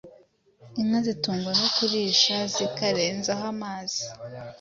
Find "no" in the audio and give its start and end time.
1.59-1.67